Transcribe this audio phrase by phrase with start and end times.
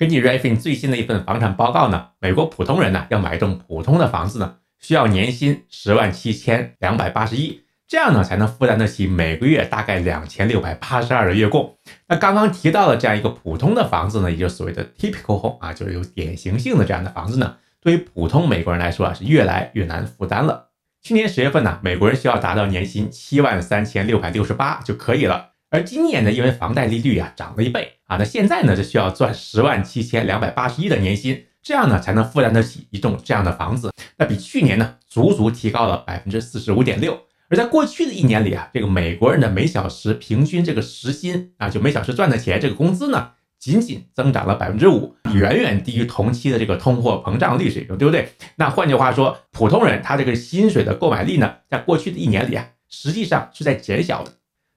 [0.00, 11.76] 根据 Refin 最新的一份房产报告呢，美国普通人呢要买一栋普通的房子呢，需要年薪十万七千两百八十一，这样呢才能负担得起每个月大概两千六百八十二的月供。
[12.08, 20.70] 那刚刚提到的这样一个普通的房子呢，也就是所谓的 typical home 啊，就是有典型性的这样的房子呢，对于普通美国人来说啊，是越来越难负担了。
[21.02, 25.50] 去年十月份呢，美国人需要达到年薪七万三千六百六十八就可以了。
[25.68, 33.92] 而今年呢，因为房贷利率啊涨了一倍啊，那现在呢就需要赚十万七千两百八十一的年薪，这样呢才能负担得起一栋这样的房子。
[34.16, 37.16] 那比去年呢足足提高了百分之四十五点六。
[37.48, 48.32] 而在过去的一年里啊，这个美国人的每小时平均这个时薪啊，就每小时赚的钱，这个工资呢，仅仅增长了百分之五，远远低于同期的这个通货膨胀率水平，对不对？
[48.56, 54.32] 那换句话说，普通人他这个薪水的购买力呢，在过去的一年里啊，实际上是在减小的。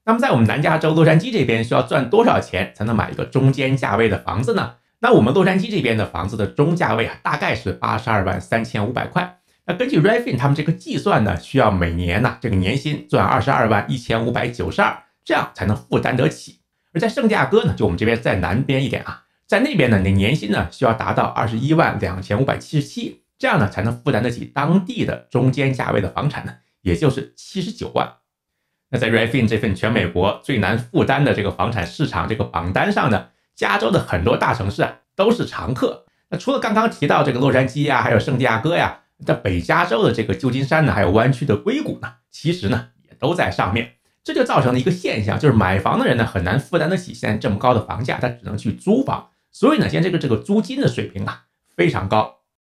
[0.06, 4.74] 那么在我们南加州洛杉矶这边，需要赚多少钱才能买一个中间价位的房子呢？
[5.00, 9.38] 那我们洛杉矶这边的房子的中价位啊，大概是八十二万三千五百块。
[9.66, 14.94] 那根据 Refin 他们这个计算呢，需要每年呢这个年薪赚二十二万一千五百九十二，
[15.24, 16.60] 这样才能负担得起。
[16.92, 28.06] 而在圣地亚哥呢，就我们这边在南边一点啊，在那边呢，你年薪呢需要达到二十一万两千五百七十七，这样呢才能负担得起当地的中间价位的房产呢，也就是七十九万。
[28.94, 36.04] 那在 Refin 这份全美国最难负担的这个房产市场这个榜单上呢，加州的很多大城市啊都是常客。
[36.28, 43.94] 那除了刚刚提到这个洛杉矶呀，还有圣地亚哥呀，在北加州的这个旧金山呢，还有湾区的硅谷呢，其实呢也都在上面。
[44.22, 49.30] 这就造成了一个现象，就是买房的人呢很难负担得起现在这么高的房价，他只能去租房。
[49.50, 51.42] 所以呢，现在这个这个租金的水平啊
[51.76, 52.36] 非常高。